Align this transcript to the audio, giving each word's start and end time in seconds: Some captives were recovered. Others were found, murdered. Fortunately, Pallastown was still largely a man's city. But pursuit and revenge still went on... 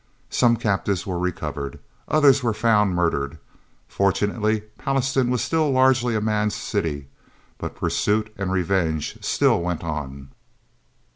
Some 0.31 0.57
captives 0.57 1.05
were 1.05 1.19
recovered. 1.19 1.77
Others 2.07 2.41
were 2.41 2.55
found, 2.55 2.95
murdered. 2.95 3.37
Fortunately, 3.87 4.61
Pallastown 4.79 5.29
was 5.29 5.43
still 5.43 5.69
largely 5.69 6.15
a 6.15 6.19
man's 6.21 6.55
city. 6.55 7.07
But 7.59 7.75
pursuit 7.75 8.33
and 8.35 8.51
revenge 8.51 9.19
still 9.23 9.61
went 9.61 9.83
on... 9.83 10.29